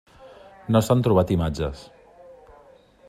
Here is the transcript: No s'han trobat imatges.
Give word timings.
No 0.75 0.81
s'han 0.87 1.05
trobat 1.07 1.33
imatges. 1.37 1.85